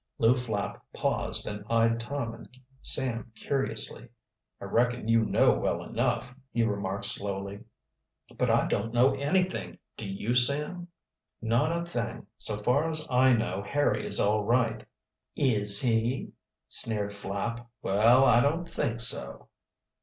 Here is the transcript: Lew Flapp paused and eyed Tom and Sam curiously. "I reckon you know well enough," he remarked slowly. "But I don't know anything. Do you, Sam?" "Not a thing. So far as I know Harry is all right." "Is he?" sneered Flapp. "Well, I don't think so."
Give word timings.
Lew 0.17 0.33
Flapp 0.35 0.83
paused 0.93 1.45
and 1.45 1.63
eyed 1.69 1.99
Tom 1.99 2.33
and 2.33 2.49
Sam 2.81 3.31
curiously. 3.35 4.09
"I 4.59 4.65
reckon 4.65 5.07
you 5.07 5.23
know 5.23 5.51
well 5.51 5.83
enough," 5.83 6.33
he 6.49 6.63
remarked 6.63 7.05
slowly. 7.05 7.65
"But 8.35 8.49
I 8.49 8.65
don't 8.65 8.95
know 8.95 9.13
anything. 9.13 9.75
Do 9.97 10.09
you, 10.09 10.33
Sam?" 10.33 10.87
"Not 11.39 11.71
a 11.83 11.85
thing. 11.87 12.25
So 12.39 12.57
far 12.57 12.89
as 12.89 13.05
I 13.11 13.33
know 13.33 13.61
Harry 13.61 14.07
is 14.07 14.19
all 14.19 14.43
right." 14.43 14.83
"Is 15.35 15.79
he?" 15.81 16.33
sneered 16.67 17.13
Flapp. 17.13 17.69
"Well, 17.83 18.25
I 18.25 18.39
don't 18.41 18.65
think 18.67 19.01
so." 19.01 19.49